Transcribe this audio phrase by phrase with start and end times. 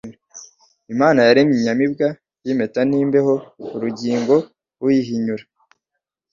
[0.93, 2.07] Imana yaremye inyamibwa
[2.45, 3.33] y' ImpetaNtibeho
[3.75, 4.35] urugingo
[4.85, 5.43] uyihinyura